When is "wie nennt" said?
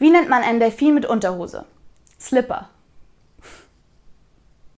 0.00-0.30